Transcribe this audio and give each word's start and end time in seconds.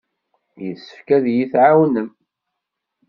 Yessefk 0.65 1.07
ad 1.15 1.25
iyi-tɛawnem. 1.27 2.09